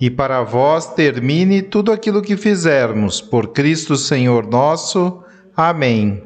[0.00, 3.20] e para vós termine tudo aquilo que fizermos.
[3.20, 5.22] Por Cristo Senhor nosso.
[5.56, 6.22] Amém.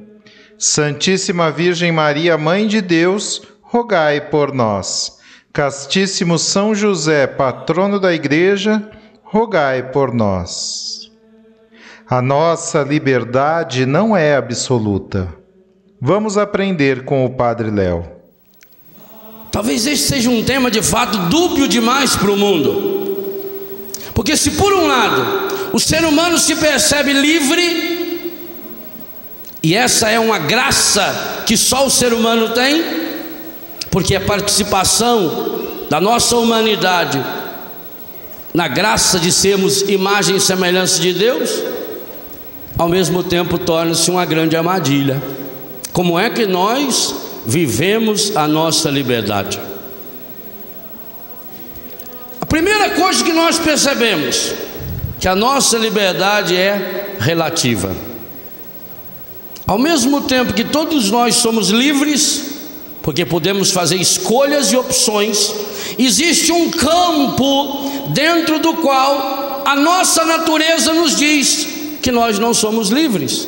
[0.58, 5.18] Santíssima Virgem Maria, Mãe de Deus, rogai por nós.
[5.52, 8.88] Castíssimo São José, patrono da Igreja,
[9.22, 11.10] rogai por nós.
[12.08, 15.32] A nossa liberdade não é absoluta.
[16.00, 18.04] Vamos aprender com o Padre Léo.
[19.52, 23.09] Talvez este seja um tema de fato dúbio demais para o mundo.
[24.20, 28.36] Porque se por um lado o ser humano se percebe livre,
[29.62, 32.84] e essa é uma graça que só o ser humano tem,
[33.90, 37.18] porque a participação da nossa humanidade
[38.52, 41.62] na graça de sermos imagem e semelhança de Deus,
[42.76, 45.22] ao mesmo tempo torna-se uma grande armadilha.
[45.94, 47.14] Como é que nós
[47.46, 49.69] vivemos a nossa liberdade?
[52.50, 54.52] Primeira coisa que nós percebemos
[55.20, 57.94] que a nossa liberdade é relativa.
[59.64, 62.54] Ao mesmo tempo que todos nós somos livres,
[63.02, 65.54] porque podemos fazer escolhas e opções,
[65.96, 71.68] existe um campo dentro do qual a nossa natureza nos diz
[72.02, 73.46] que nós não somos livres.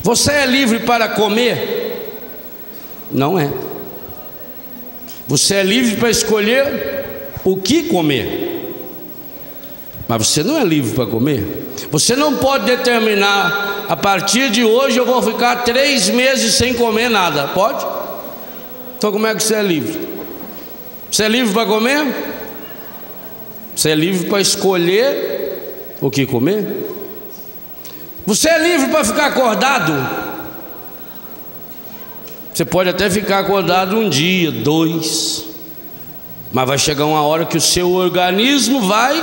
[0.00, 2.22] Você é livre para comer?
[3.10, 3.73] Não é.
[5.26, 7.04] Você é livre para escolher
[7.44, 8.52] o que comer.
[10.06, 11.64] Mas você não é livre para comer.
[11.90, 17.08] Você não pode determinar, a partir de hoje eu vou ficar três meses sem comer
[17.08, 17.48] nada.
[17.48, 17.84] Pode?
[18.98, 20.08] Então como é que você é livre?
[21.10, 22.06] Você é livre para comer?
[23.74, 26.66] Você é livre para escolher o que comer?
[28.26, 30.33] Você é livre para ficar acordado?
[32.54, 35.44] Você pode até ficar acordado um dia, dois,
[36.52, 39.20] mas vai chegar uma hora que o seu organismo vai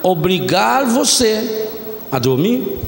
[0.00, 1.66] obrigar você
[2.12, 2.78] a dormir.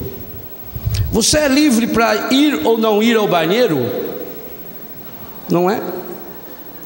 [1.11, 3.85] Você é livre para ir ou não ir ao banheiro?
[5.49, 5.81] Não é?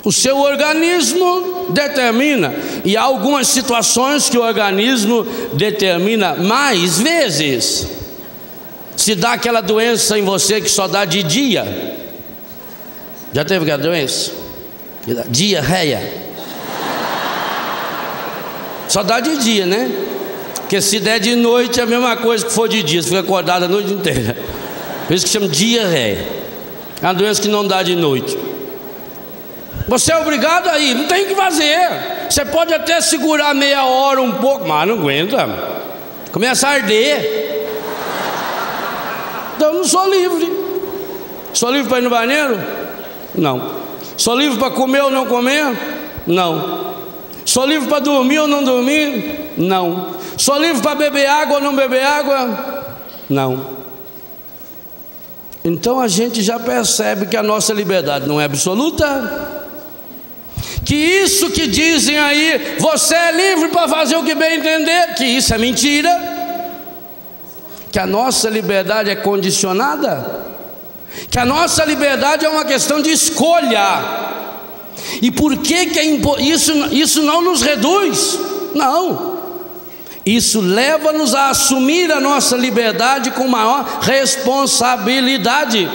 [0.03, 7.87] O seu organismo determina, e há algumas situações que o organismo determina mais vezes.
[8.97, 12.03] Se dá aquela doença em você que só dá de dia.
[13.35, 14.31] Já teve aquela doença?
[15.27, 16.01] Diarreia.
[18.87, 19.91] Só dá de dia, né?
[20.55, 23.19] Porque se der de noite é a mesma coisa que for de dia, você fica
[23.19, 24.37] acordado a noite inteira.
[25.05, 26.25] Por isso que chama diarreia.
[27.01, 28.37] É uma doença que não dá de noite.
[29.85, 31.89] Você é obrigado a ir, não tem o que fazer.
[32.29, 35.45] Você pode até segurar meia hora, um pouco, mas não aguenta.
[36.31, 37.67] Começa a arder.
[39.57, 40.53] Então eu não sou livre.
[41.51, 42.84] Sou livre para ir no banheiro?
[43.37, 43.75] Não.
[44.17, 45.77] Sou livre para comer ou não comer?
[46.25, 46.95] Não.
[47.43, 49.51] Sou livre para dormir ou não dormir?
[49.57, 50.15] Não.
[50.37, 52.97] Sou livre para beber água ou não beber água?
[53.29, 53.75] Não.
[55.63, 59.63] Então a gente já percebe que a nossa liberdade não é absoluta.
[60.83, 65.25] Que isso que dizem aí, você é livre para fazer o que bem entender, que
[65.25, 66.35] isso é mentira
[67.95, 70.47] que a nossa liberdade é condicionada,
[71.29, 74.25] que a nossa liberdade é uma questão de escolha.
[75.21, 76.05] E por que, que é
[76.41, 78.39] isso, isso não nos reduz?
[78.73, 79.35] Não.
[80.25, 85.89] Isso leva-nos a assumir a nossa liberdade com maior responsabilidade.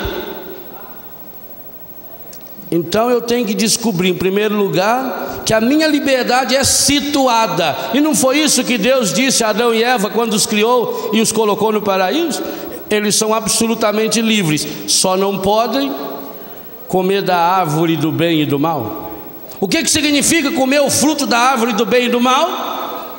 [2.70, 7.76] Então eu tenho que descobrir, em primeiro lugar, que a minha liberdade é situada.
[7.92, 11.20] E não foi isso que Deus disse a Adão e Eva quando os criou e
[11.20, 12.40] os colocou no paraíso?
[12.90, 15.94] Eles são absolutamente livres, só não podem
[16.88, 19.12] comer da árvore do bem e do mal.
[19.60, 23.18] O que, que significa comer o fruto da árvore do bem e do mal?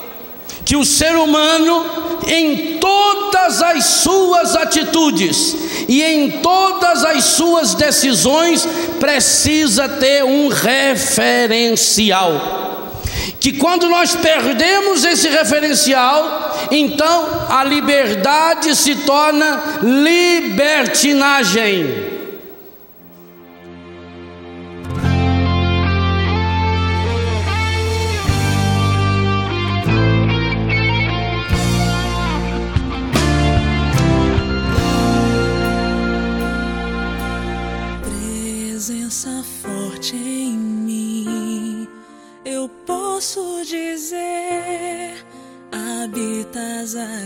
[0.65, 1.85] Que o ser humano,
[2.27, 5.55] em todas as suas atitudes
[5.87, 8.67] e em todas as suas decisões
[8.99, 12.31] precisa ter um referencial.
[13.39, 22.10] Que quando nós perdemos esse referencial, então a liberdade se torna libertinagem.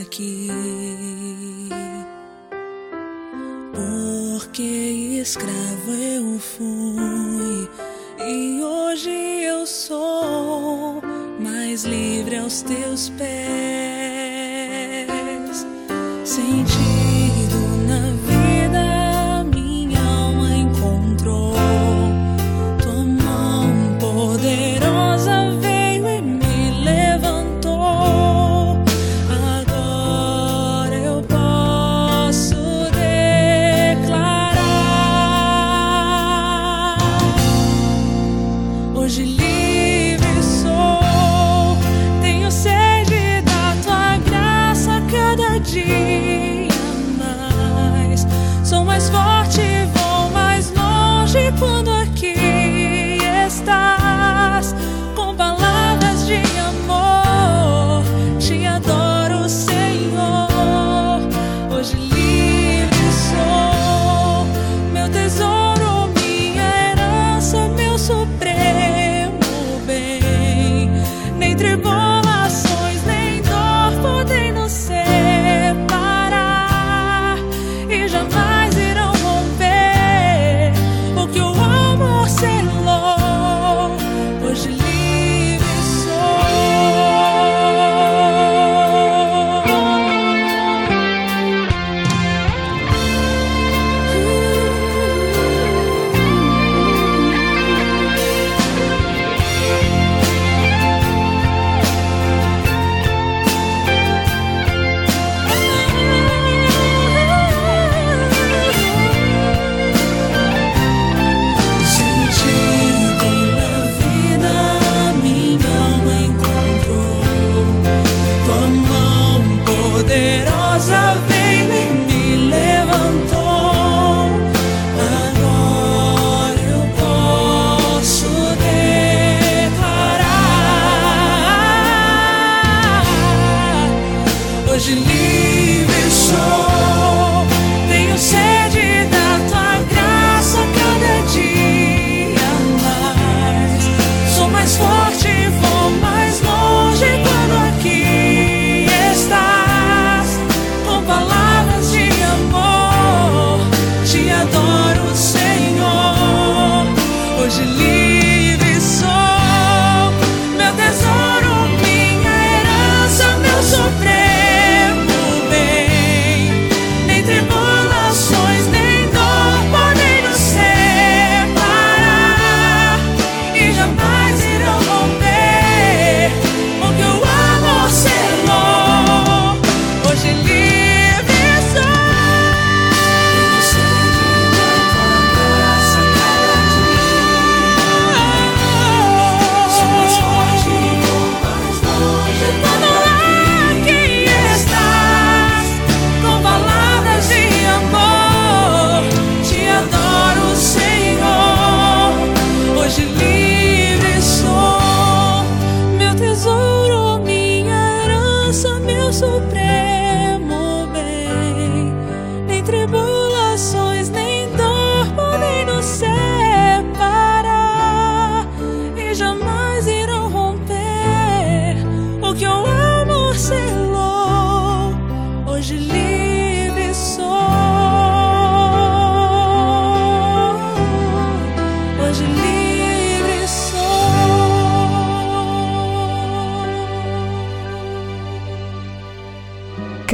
[0.01, 0.49] Aqui.
[3.73, 7.69] Porque escravo eu fui
[8.27, 11.01] e hoje eu sou
[11.39, 13.25] mais livre aos teus pés.
[16.25, 16.94] Sentido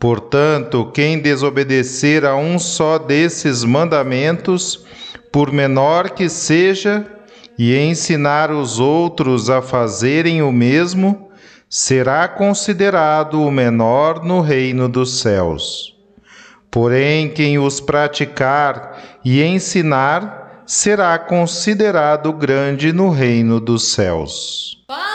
[0.00, 4.84] Portanto, quem desobedecer a um só desses mandamentos,
[5.32, 7.06] por menor que seja,
[7.58, 11.30] e ensinar os outros a fazerem o mesmo,
[11.68, 15.94] será considerado o menor no reino dos céus.
[16.70, 24.82] Porém, quem os praticar e ensinar, será considerado grande no reino dos céus.
[24.86, 25.13] Palavra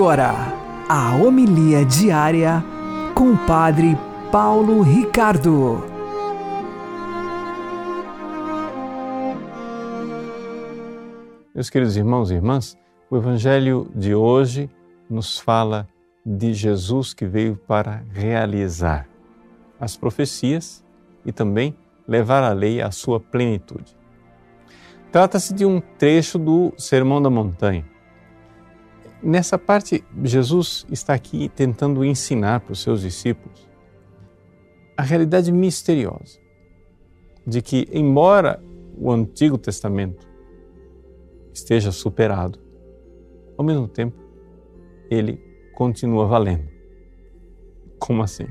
[0.00, 0.32] Agora,
[0.88, 2.64] a homilia diária
[3.14, 3.98] com o Padre
[4.32, 5.84] Paulo Ricardo.
[11.54, 12.78] Meus queridos irmãos e irmãs,
[13.10, 14.70] o Evangelho de hoje
[15.06, 15.86] nos fala
[16.24, 19.06] de Jesus que veio para realizar
[19.78, 20.82] as profecias
[21.26, 21.76] e também
[22.08, 23.94] levar a lei à sua plenitude.
[25.12, 27.89] Trata-se de um trecho do Sermão da Montanha.
[29.22, 33.68] Nessa parte, Jesus está aqui tentando ensinar para os seus discípulos
[34.96, 36.38] a realidade misteriosa
[37.46, 38.62] de que, embora
[38.96, 40.26] o Antigo Testamento
[41.52, 42.58] esteja superado,
[43.58, 44.16] ao mesmo tempo,
[45.10, 45.38] ele
[45.74, 46.68] continua valendo.
[47.98, 48.46] Como assim?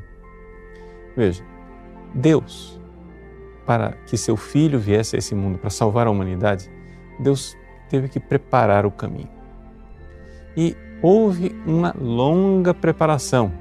[1.15, 1.43] Veja,
[2.13, 2.79] Deus,
[3.65, 6.69] para que seu filho viesse a esse mundo para salvar a humanidade,
[7.19, 7.57] Deus
[7.89, 9.38] teve que preparar o caminho.
[10.56, 13.51] E houve uma longa preparação.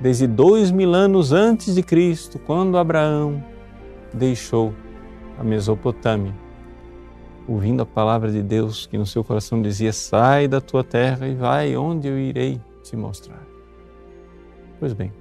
[0.00, 3.42] Desde dois mil anos antes de Cristo, quando Abraão
[4.12, 4.74] deixou
[5.38, 6.34] a Mesopotâmia,
[7.48, 11.34] ouvindo a palavra de Deus que no seu coração dizia: Sai da tua terra e
[11.34, 13.42] vai onde eu irei te mostrar.
[14.78, 15.12] Pois bem,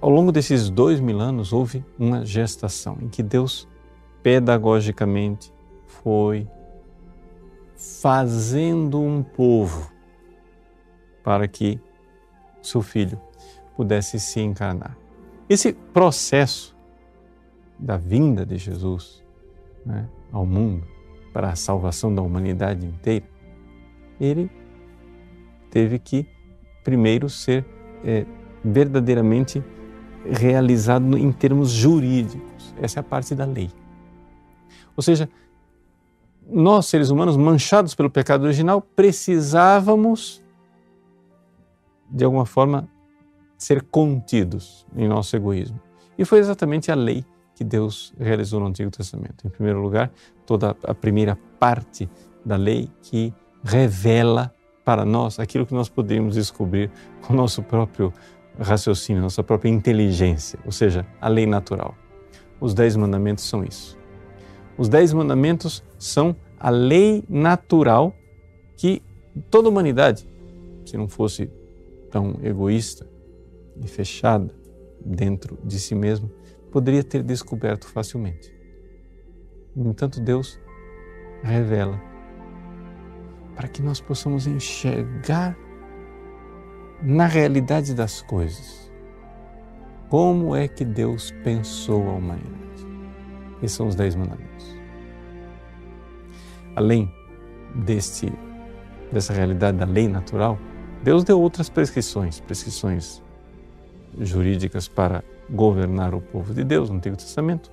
[0.00, 3.66] ao longo desses dois mil anos houve uma gestação em que Deus
[4.22, 5.52] pedagogicamente
[5.86, 6.46] foi
[7.76, 9.90] fazendo um povo
[11.22, 11.80] para que
[12.62, 13.20] seu filho
[13.76, 14.96] pudesse se encarnar.
[15.48, 16.76] Esse processo
[17.78, 19.22] da vinda de Jesus
[19.84, 20.86] né, ao mundo
[21.32, 23.26] para a salvação da humanidade inteira,
[24.18, 24.50] ele
[25.70, 26.26] teve que
[26.82, 27.64] primeiro ser
[28.02, 28.24] é,
[28.64, 29.62] verdadeiramente
[30.24, 32.74] realizado em termos jurídicos.
[32.80, 33.70] Essa é a parte da lei.
[34.96, 35.28] Ou seja,
[36.48, 40.42] nós, seres humanos, manchados pelo pecado original, precisávamos,
[42.08, 42.88] de alguma forma,
[43.58, 45.80] ser contidos em nosso egoísmo.
[46.16, 47.24] E foi exatamente a lei
[47.54, 49.46] que Deus realizou no Antigo Testamento.
[49.46, 50.10] Em primeiro lugar,
[50.44, 52.08] toda a primeira parte
[52.44, 53.34] da lei que
[53.64, 56.90] revela para nós aquilo que nós podemos descobrir
[57.22, 58.12] com o nosso próprio
[58.58, 61.94] raciocínio, nossa própria inteligência, ou seja, a lei natural.
[62.60, 63.98] Os Dez Mandamentos são isso.
[64.78, 68.14] Os Dez Mandamentos são a lei natural
[68.76, 69.02] que
[69.50, 70.28] toda a humanidade,
[70.84, 71.50] se não fosse
[72.10, 73.08] tão egoísta
[73.82, 74.54] e fechada
[75.04, 76.30] dentro de si mesma,
[76.70, 78.54] poderia ter descoberto facilmente.
[79.74, 80.60] No entanto, Deus
[81.42, 82.00] revela
[83.54, 85.56] para que nós possamos enxergar
[87.02, 88.90] na realidade das coisas
[90.08, 92.65] como é que Deus pensou a humanidade.
[93.62, 94.76] Esses são os Dez Mandamentos.
[96.74, 97.12] Além
[97.74, 98.32] deste,
[99.10, 100.58] dessa realidade da lei natural,
[101.02, 103.22] Deus deu outras prescrições, prescrições
[104.18, 107.70] jurídicas para governar o povo de Deus no Antigo Testamento.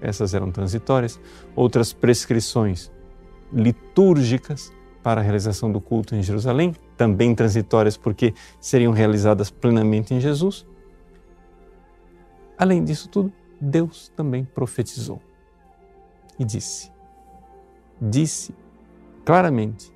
[0.00, 1.20] Essas eram transitórias.
[1.54, 2.90] Outras prescrições
[3.52, 10.20] litúrgicas para a realização do culto em Jerusalém, também transitórias porque seriam realizadas plenamente em
[10.20, 10.66] Jesus.
[12.56, 13.30] Além disso tudo,
[13.60, 15.20] Deus também profetizou
[16.38, 16.92] e disse:
[18.00, 18.54] disse
[19.24, 19.92] claramente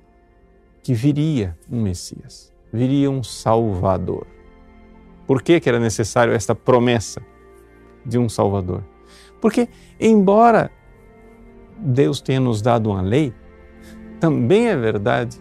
[0.83, 4.25] que viria um Messias, viria um Salvador.
[5.27, 7.21] Por que, que era necessário esta promessa
[8.05, 8.83] de um Salvador?
[9.39, 10.71] Porque, embora
[11.77, 13.33] Deus tenha nos dado uma lei,
[14.19, 15.39] também é verdade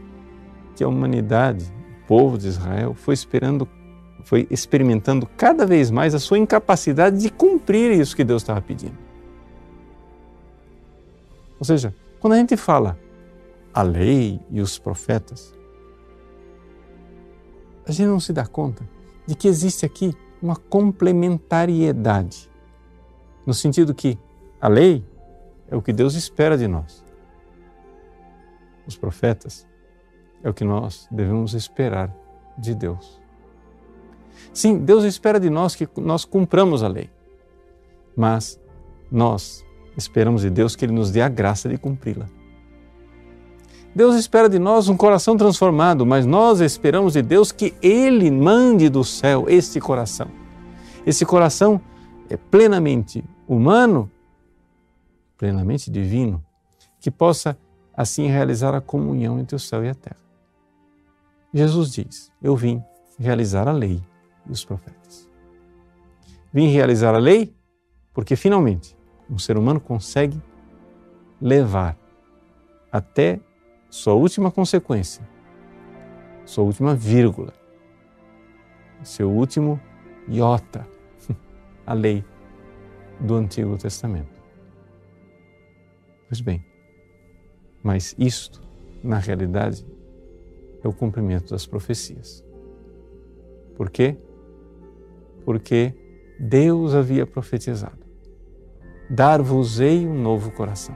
[0.77, 1.65] que a humanidade,
[2.05, 3.69] o povo de Israel, foi esperando,
[4.29, 8.99] foi experimentando cada vez mais a sua incapacidade de cumprir isso que Deus estava pedindo.
[11.59, 12.99] Ou seja, quando a gente fala
[13.73, 15.57] a lei e os profetas,
[17.87, 18.87] a gente não se dá conta
[19.27, 22.51] de que existe aqui uma complementariedade,
[23.47, 24.19] no sentido que
[24.61, 25.03] a lei
[25.69, 27.03] é o que Deus espera de nós.
[28.87, 29.67] Os profetas
[30.43, 32.15] é o que nós devemos esperar
[32.59, 33.27] de Deus.
[34.53, 37.11] Sim, Deus espera de nós que nós cumpramos a lei,
[38.17, 38.61] mas
[39.11, 39.65] nós
[39.97, 42.27] esperamos de Deus que Ele nos dê a graça de cumpri-la.
[43.95, 48.89] Deus espera de nós um coração transformado, mas nós esperamos de Deus que Ele mande
[48.89, 50.29] do céu este coração.
[51.07, 51.81] Esse coração
[52.29, 54.11] é plenamente humano,
[55.37, 56.45] plenamente divino,
[57.01, 57.57] que possa
[57.97, 60.21] assim realizar a comunhão entre o céu e a terra.
[61.53, 62.83] Jesus diz: Eu vim
[63.19, 64.01] realizar a lei
[64.49, 65.29] e os profetas.
[66.53, 67.55] Vim realizar a lei
[68.13, 68.97] porque finalmente
[69.31, 70.41] um ser humano consegue
[71.41, 71.97] levar
[72.91, 73.41] até
[73.91, 75.27] sua última consequência,
[76.45, 77.53] sua última vírgula,
[79.03, 79.81] seu último
[80.29, 80.87] iota,
[81.87, 82.25] a lei
[83.21, 84.39] do Antigo Testamento.
[86.29, 86.65] Pois bem,
[87.83, 88.61] mas isto,
[89.03, 89.87] na realidade,
[90.83, 92.45] é o cumprimento das profecias.
[93.77, 94.17] Por quê?
[95.49, 95.95] Porque
[96.39, 97.97] Deus havia profetizado:
[99.09, 100.95] Dar-vos-ei um novo coração.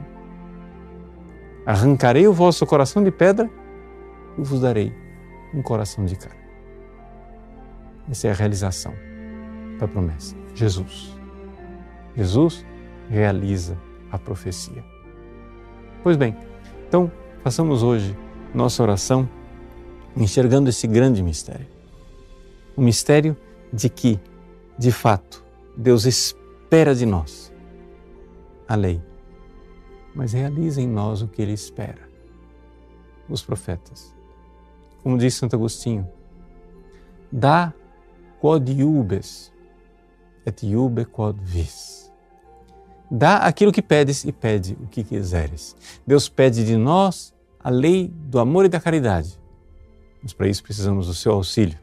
[1.65, 3.49] Arrancarei o vosso coração de pedra
[4.37, 4.93] e vos darei
[5.55, 6.39] um coração de carne.
[8.07, 8.93] Essa é a realização
[9.79, 10.35] da promessa.
[10.53, 11.17] Jesus.
[12.15, 12.63] Jesus
[13.09, 13.75] realiza
[14.11, 14.85] a profecia.
[16.03, 16.37] Pois bem,
[16.87, 17.11] então
[17.43, 18.15] façamos hoje
[18.53, 19.27] nossa oração
[20.15, 21.65] enxergando esse grande mistério.
[22.77, 23.35] O mistério
[23.73, 24.19] de que,
[24.77, 25.43] de fato,
[25.77, 27.53] Deus espera de nós
[28.67, 29.01] a lei,
[30.15, 32.09] mas realiza em nós o que Ele espera.
[33.29, 34.13] Os profetas.
[35.01, 36.07] Como diz Santo Agostinho,
[37.31, 37.73] dá
[38.41, 39.51] quod iubes
[40.45, 42.11] et iube quod vis.
[43.09, 45.75] Dá aquilo que pedes e pede o que quiseres.
[46.05, 49.39] Deus pede de nós a lei do amor e da caridade
[50.23, 51.77] mas para isso precisamos do seu auxílio.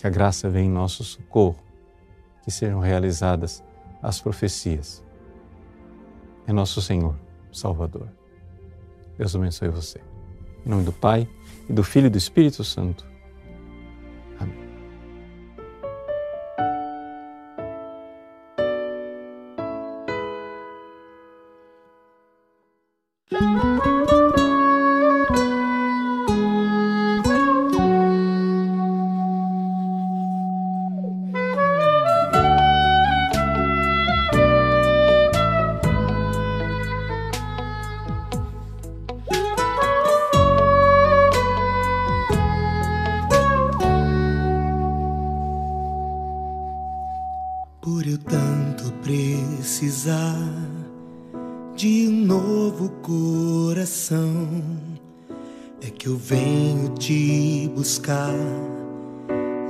[0.00, 1.58] Que a graça venha em nosso socorro,
[2.42, 3.62] que sejam realizadas
[4.02, 5.04] as profecias.
[6.46, 7.14] É nosso Senhor,
[7.52, 8.08] Salvador.
[9.18, 10.00] Deus abençoe você.
[10.64, 11.28] Em nome do Pai,
[11.68, 13.09] e do Filho e do Espírito Santo.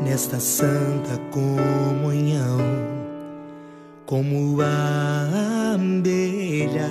[0.02, 2.58] Nesta santa comunhão,
[4.04, 6.90] como a abelha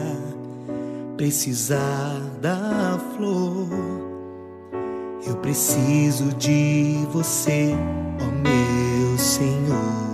[1.17, 3.67] precisar da flor.
[5.27, 7.75] Eu preciso de você,
[8.21, 10.08] ó meu Senhor.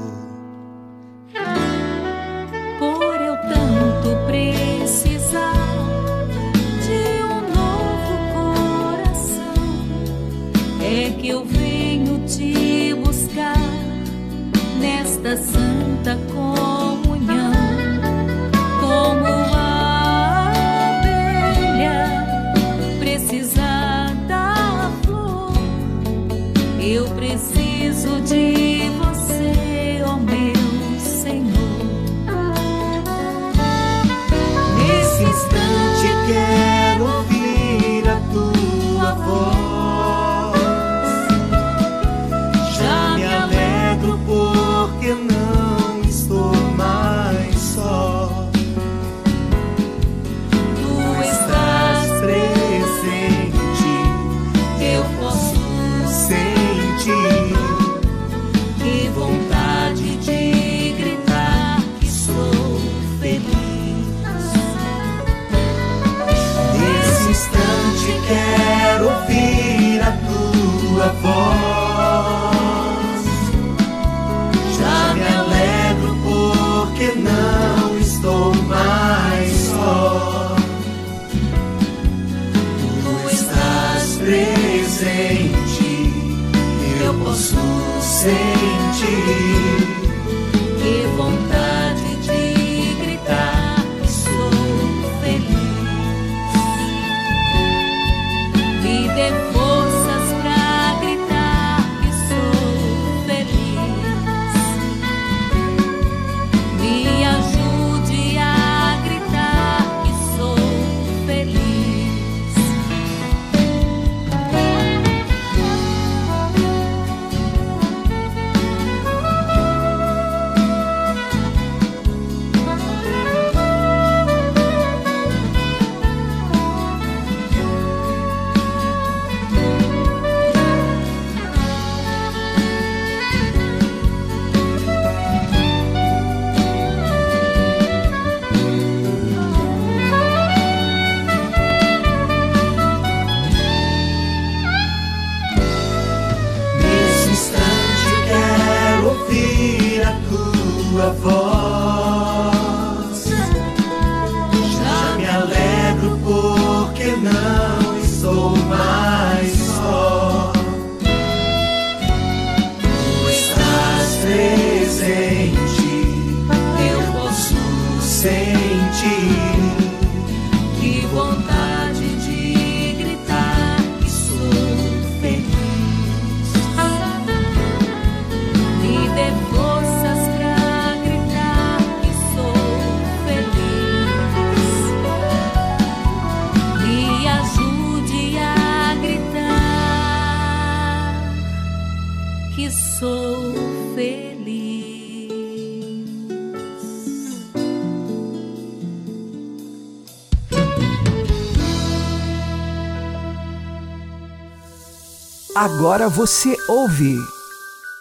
[205.56, 207.18] Agora você ouve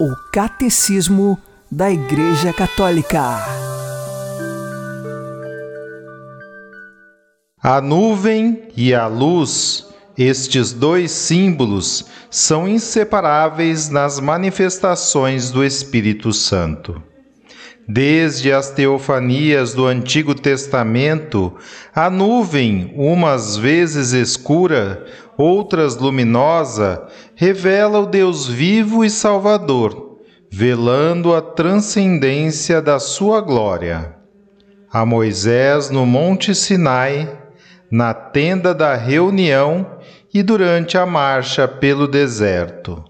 [0.00, 1.38] o Catecismo
[1.70, 3.22] da Igreja Católica.
[7.62, 9.86] A nuvem e a luz,
[10.18, 17.00] estes dois símbolos, são inseparáveis nas manifestações do Espírito Santo.
[17.86, 21.54] Desde as teofanias do Antigo Testamento,
[21.94, 25.04] a nuvem, umas vezes escura,
[25.36, 30.18] outras luminosa, revela o Deus vivo e Salvador,
[30.50, 34.14] velando a transcendência da sua glória.
[34.92, 37.40] A Moisés no Monte Sinai,
[37.90, 39.98] na tenda da reunião
[40.32, 43.04] e durante a marcha pelo deserto.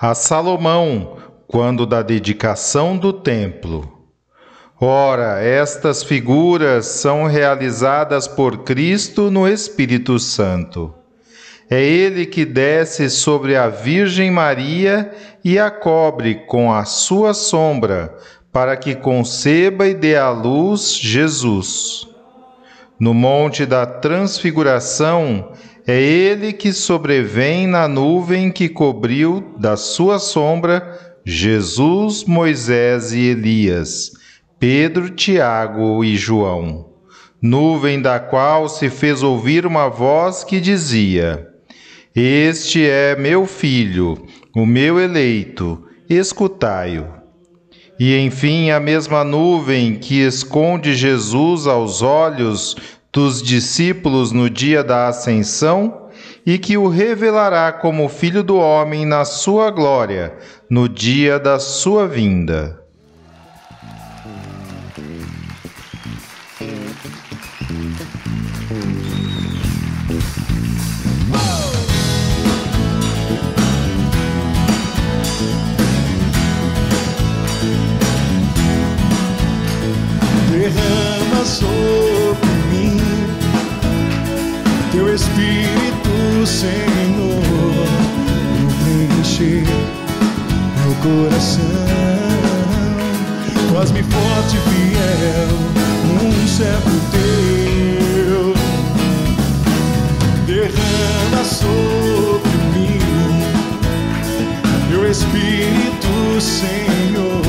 [0.00, 4.00] A Salomão, quando da dedicação do templo.
[4.80, 10.94] Ora, estas figuras são realizadas por Cristo no Espírito Santo.
[11.70, 15.12] É Ele que desce sobre a Virgem Maria
[15.44, 18.12] e a cobre com a sua sombra,
[18.52, 22.08] para que conceba e dê à luz Jesus.
[22.98, 25.52] No Monte da Transfiguração,
[25.86, 34.10] é Ele que sobrevém na nuvem que cobriu da sua sombra Jesus, Moisés e Elias,
[34.58, 36.90] Pedro, Tiago e João.
[37.40, 41.49] Nuvem da qual se fez ouvir uma voz que dizia:
[42.22, 47.06] Este é meu filho, o meu eleito, escutai-o.
[47.98, 52.76] E enfim, a mesma nuvem que esconde Jesus aos olhos
[53.10, 56.10] dos discípulos no dia da ascensão
[56.44, 60.36] e que o revelará como Filho do Homem na sua glória,
[60.68, 62.79] no dia da sua vinda.
[85.20, 87.42] Espírito, Senhor,
[88.82, 89.64] preencher
[90.78, 91.62] meu coração.
[93.74, 95.52] Faz-me forte e fiel,
[96.22, 98.54] um servo teu.
[100.46, 102.98] Derrama sobre mim
[104.88, 107.42] teu Espírito, Senhor,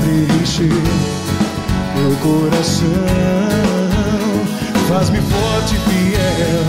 [0.00, 0.72] preencher
[1.94, 3.79] meu coração.
[4.90, 6.64] Faz-me forte e fiel,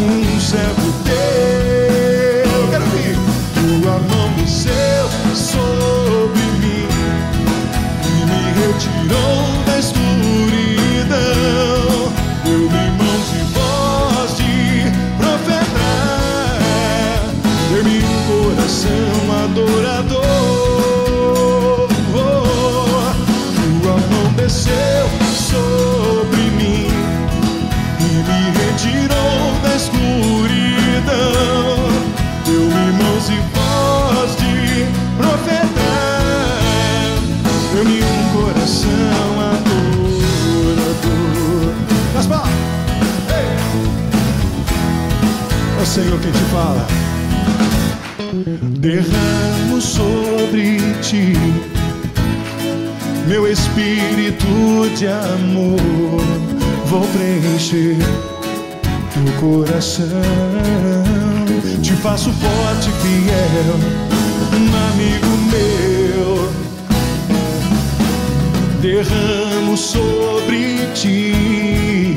[0.00, 2.70] um servo teu.
[2.70, 3.16] Quero ouvir
[3.52, 6.88] tua mão do céu sobre mim
[8.06, 11.10] e me retirou da escuridão.
[12.44, 14.54] Deu-me mãos e voz de
[15.18, 15.90] profeta.
[17.74, 19.12] Dê-me um coração
[19.44, 20.39] adorador.
[46.00, 46.86] Senhor quem te fala.
[48.78, 51.34] Derramo sobre ti
[53.26, 54.46] meu espírito
[54.96, 56.22] de amor.
[56.86, 57.98] Vou preencher
[59.12, 60.06] teu coração.
[61.82, 63.76] Te faço forte, fiel,
[64.90, 66.50] amigo meu.
[68.80, 72.09] Derramo sobre ti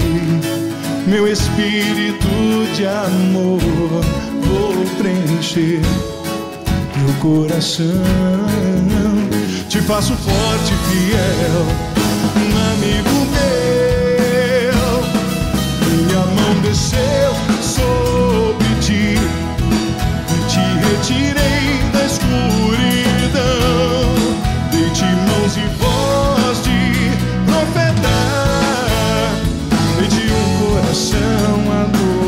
[1.08, 2.28] meu espírito
[2.76, 3.60] de amor.
[4.44, 5.82] Vou preencher
[6.94, 7.86] teu coração.
[9.70, 11.66] Te faço forte, fiel,
[12.74, 14.84] amigo meu.
[15.90, 19.18] Minha mão desceu sobre ti
[20.30, 21.93] e te retirei
[31.14, 32.24] coração adorador.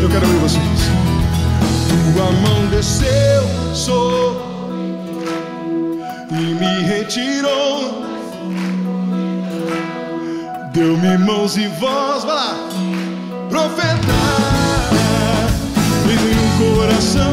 [0.00, 0.62] Eu quero ouvir vocês.
[2.14, 3.42] Tua mão desceu
[3.74, 4.42] sobre
[6.30, 8.02] e me retirou.
[10.72, 12.56] Deu-me mãos e voz, vai lá,
[13.50, 13.98] profeta.
[16.06, 17.31] Fez-me um coração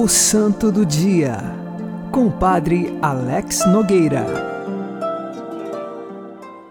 [0.00, 1.36] O Santo do Dia,
[2.10, 4.24] com o Padre Alex Nogueira.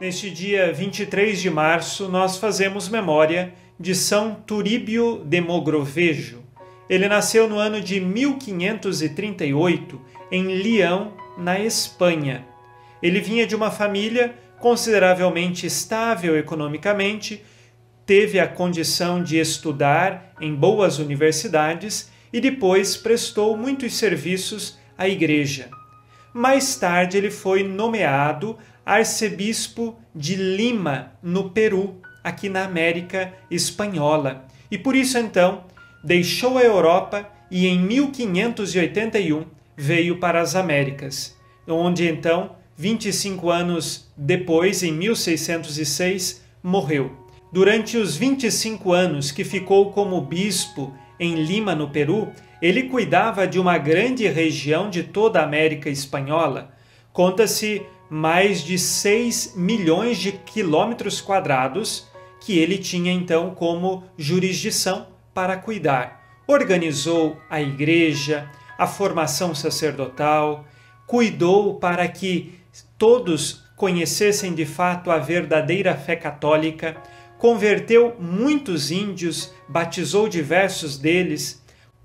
[0.01, 6.39] Neste dia 23 de março, nós fazemos memória de São Turíbio de Mogrovejo.
[6.89, 12.47] Ele nasceu no ano de 1538 em Leão, na Espanha.
[12.99, 17.43] Ele vinha de uma família consideravelmente estável economicamente,
[18.07, 25.69] teve a condição de estudar em boas universidades e depois prestou muitos serviços à igreja.
[26.33, 34.45] Mais tarde, ele foi nomeado arcebispo de Lima, no Peru, aqui na América Espanhola.
[34.69, 35.63] E por isso, então,
[36.03, 41.35] deixou a Europa e em 1581 veio para as Américas,
[41.67, 47.11] onde então, 25 anos depois, em 1606, morreu.
[47.51, 53.59] Durante os 25 anos que ficou como bispo em Lima, no Peru, ele cuidava de
[53.59, 56.71] uma grande região de toda a América Espanhola.
[57.11, 62.07] Conta-se mais de 6 milhões de quilômetros quadrados
[62.41, 66.41] que ele tinha então como jurisdição para cuidar.
[66.47, 70.65] Organizou a igreja, a formação sacerdotal,
[71.05, 72.55] cuidou para que
[72.97, 76.97] todos conhecessem de fato a verdadeira fé católica,
[77.39, 81.63] converteu muitos índios, batizou diversos deles.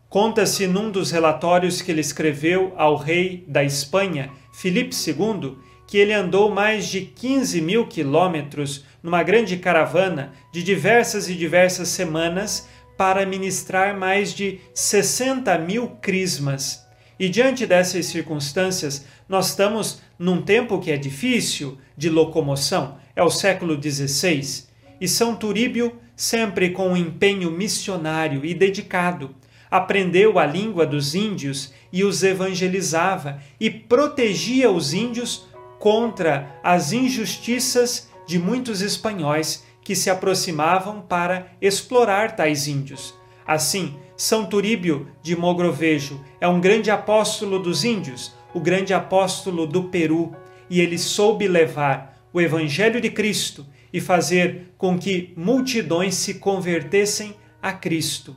[0.08, 5.56] Conta-se num dos relatórios que ele escreveu ao rei da Espanha, Filipe II,
[5.88, 11.88] que ele andou mais de 15 mil quilômetros numa grande caravana de diversas e diversas
[11.88, 16.86] semanas para ministrar mais de 60 mil crismas.
[17.18, 23.30] E diante dessas circunstâncias, nós estamos num tempo que é difícil de locomoção, é o
[23.30, 29.34] século XVI, e São Turíbio, sempre com um empenho missionário e dedicado,
[29.70, 35.46] aprendeu a língua dos índios e os evangelizava e protegia os índios
[35.78, 43.14] contra as injustiças de muitos espanhóis que se aproximavam para explorar tais índios.
[43.46, 49.84] Assim, São Turíbio de Mogrovejo é um grande apóstolo dos índios, o grande apóstolo do
[49.84, 50.34] Peru,
[50.70, 57.32] e ele soube levar o Evangelho de Cristo e fazer com que multidões se convertessem
[57.62, 58.36] a Cristo.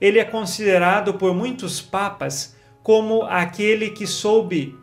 [0.00, 4.76] ele é considerado por muitos papas como aquele que soube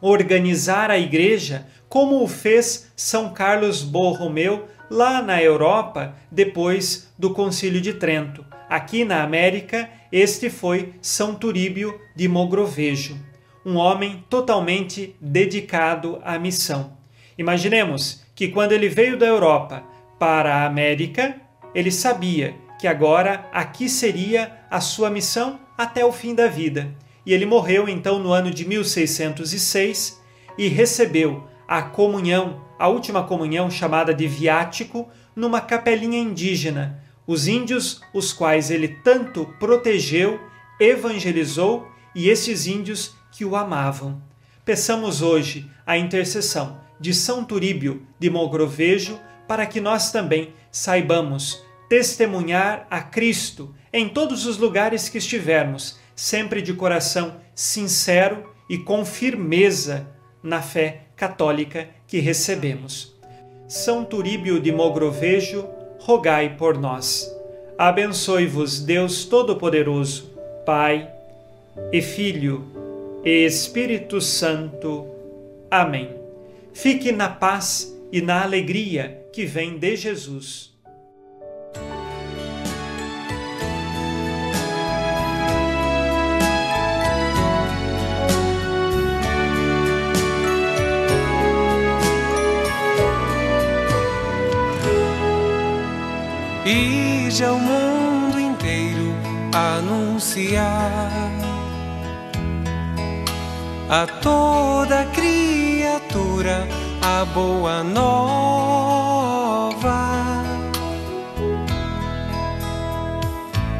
[0.00, 7.80] organizar a igreja, como o fez São Carlos Borromeu lá na Europa depois do Concílio
[7.80, 8.44] de Trento.
[8.70, 13.18] Aqui na América, este foi São Turíbio de Mogrovejo,
[13.66, 16.96] um homem totalmente dedicado à missão.
[17.36, 19.82] Imaginemos que quando ele veio da Europa
[20.16, 21.40] para a América,
[21.74, 26.94] ele sabia que agora aqui seria a sua missão até o fim da vida.
[27.26, 30.22] E ele morreu então no ano de 1606
[30.56, 37.02] e recebeu a comunhão, a última comunhão chamada de viático, numa capelinha indígena.
[37.26, 40.38] Os índios, os quais ele tanto protegeu,
[40.78, 44.22] evangelizou e esses índios que o amavam.
[44.64, 52.86] Peçamos hoje a intercessão de São Turíbio de Mogrovejo para que nós também saibamos testemunhar
[52.90, 60.06] a Cristo em todos os lugares que estivermos, sempre de coração sincero e com firmeza
[60.42, 63.16] na fé católica que recebemos.
[63.66, 65.66] São Turíbio de Mogrovejo,
[65.98, 67.30] rogai por nós.
[67.76, 70.32] Abençoe-vos Deus Todo-Poderoso,
[70.64, 71.10] Pai
[71.92, 72.64] e Filho
[73.24, 75.06] e Espírito Santo.
[75.70, 76.17] Amém.
[76.80, 80.72] Fique na paz e na alegria que vem de Jesus.
[96.64, 99.12] Ide ao mundo inteiro
[99.52, 101.10] anunciar
[103.90, 105.04] a toda
[107.02, 109.18] a boa nova.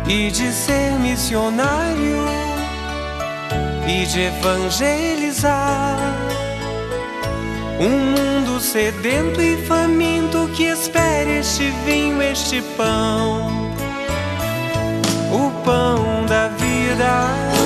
[0.09, 2.27] E de ser missionário
[3.87, 5.99] e de evangelizar
[7.81, 13.71] um mundo sedento e faminto que espere este vinho, este pão,
[15.31, 17.58] o pão da vida,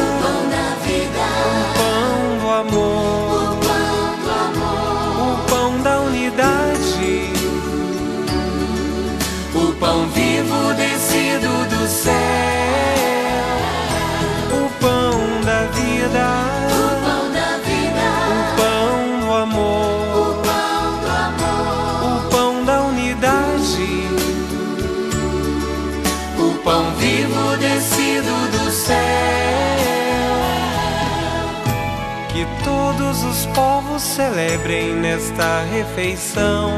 [34.03, 36.73] celebrem nesta refeição.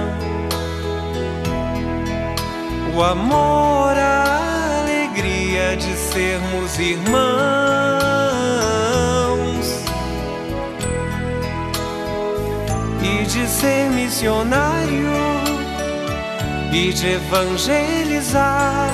[2.94, 8.14] O amor, a alegria de sermos irmãos.
[13.04, 15.12] e de ser missionário
[16.72, 18.90] e de evangelizar.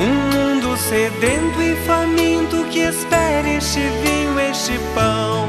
[0.00, 5.48] Um mundo sedento e faminto que espere este vinho, este pão,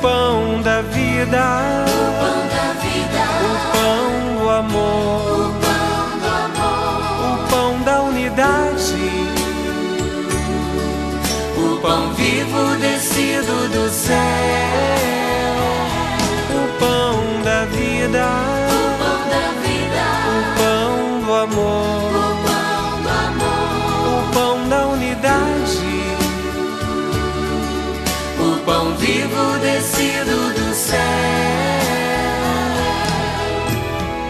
[0.00, 7.32] pão da vida, o pão da vida, o pão do amor, o pão do amor,
[7.32, 8.94] o pão da unidade,
[11.56, 14.67] o pão vivo descido do céu,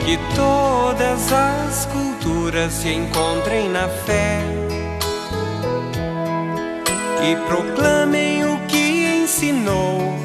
[0.09, 4.41] Que todas as culturas se encontrem na fé.
[7.23, 10.19] E proclamem o que ensinou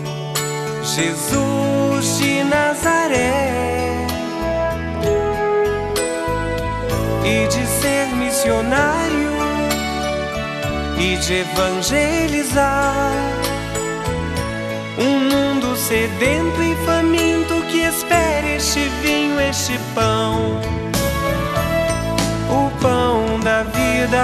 [0.84, 4.08] Jesus de Nazaré.
[7.26, 9.34] E de ser missionário
[10.98, 13.12] e de evangelizar
[14.98, 16.74] um mundo sedento e
[17.74, 20.62] que espere este vinho, este pão,
[22.48, 24.24] o pão da vida,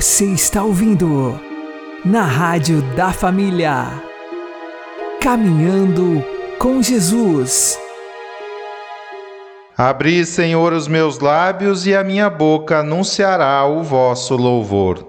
[0.00, 1.38] Você está ouvindo
[2.02, 4.02] na Rádio da Família.
[5.20, 6.24] Caminhando
[6.58, 7.78] com Jesus.
[9.76, 15.06] Abri, Senhor, os meus lábios e a minha boca anunciará o vosso louvor.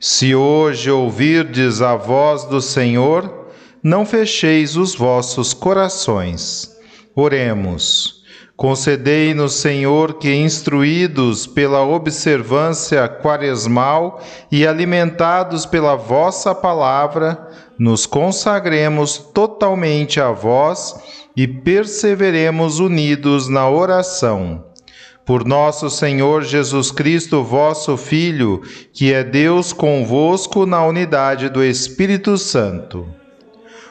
[0.00, 3.50] Se hoje ouvirdes a voz do Senhor,
[3.82, 6.70] não fecheis os vossos corações.
[7.14, 8.19] Oremos.
[8.60, 14.20] Concedei-nos, Senhor, que, instruídos pela observância quaresmal
[14.52, 17.48] e alimentados pela vossa palavra,
[17.78, 20.94] nos consagremos totalmente a vós
[21.34, 24.62] e perseveremos unidos na oração.
[25.24, 28.60] Por nosso Senhor Jesus Cristo, vosso Filho,
[28.92, 33.19] que é Deus convosco na unidade do Espírito Santo.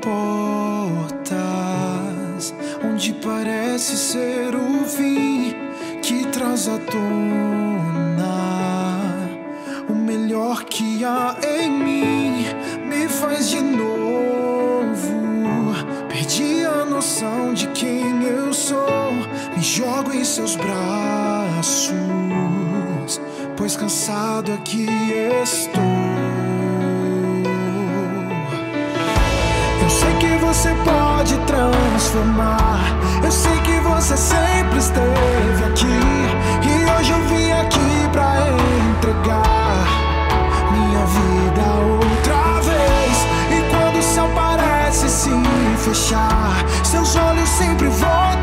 [0.00, 1.28] Portas
[2.84, 5.54] onde parece ser o fim,
[6.02, 8.28] que traz à tona
[9.88, 12.46] o melhor que há em mim,
[12.86, 13.88] me faz de novo.
[16.08, 19.12] Perdi a noção de quem eu sou,
[19.56, 21.92] me jogo em seus braços,
[23.56, 24.86] pois cansado aqui
[25.42, 25.97] estou.
[30.48, 32.80] Você pode transformar.
[33.22, 36.00] Eu sei que você sempre esteve aqui.
[36.66, 38.34] E hoje eu vim aqui pra
[38.90, 39.86] entregar
[40.72, 43.16] minha vida outra vez.
[43.50, 45.30] E quando o céu parece se
[45.76, 48.37] fechar, seus olhos sempre voltam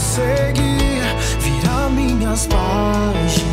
[0.00, 1.02] prosseguir,
[1.40, 3.44] virar minhas páginas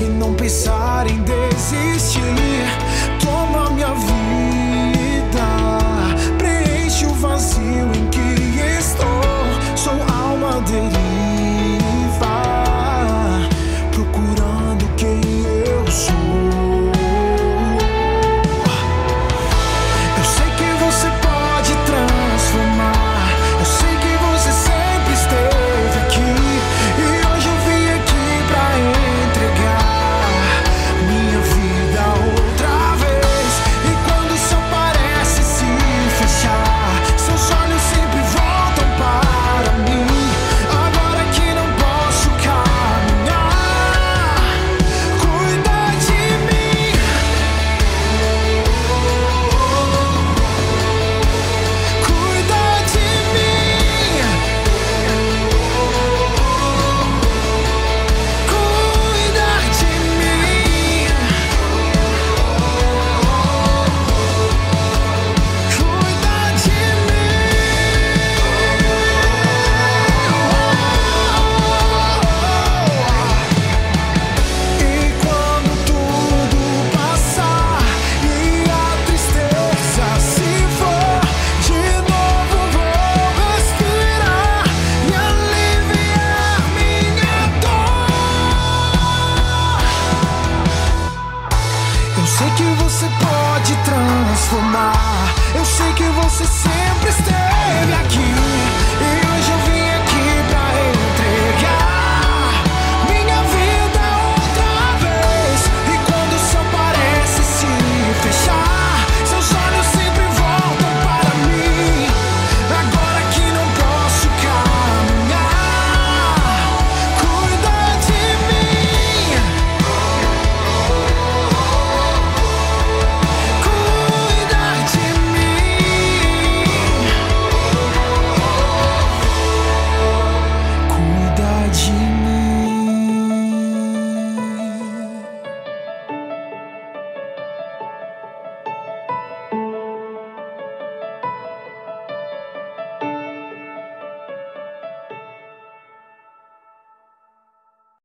[0.00, 1.41] e não pensar em desistir.